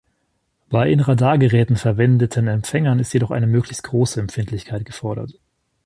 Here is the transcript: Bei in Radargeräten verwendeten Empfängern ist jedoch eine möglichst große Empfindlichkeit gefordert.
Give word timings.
Bei 0.67 0.89
in 0.89 0.99
Radargeräten 0.99 1.75
verwendeten 1.75 2.47
Empfängern 2.47 2.97
ist 2.97 3.13
jedoch 3.13 3.29
eine 3.29 3.45
möglichst 3.45 3.83
große 3.83 4.19
Empfindlichkeit 4.19 4.83
gefordert. 4.83 5.33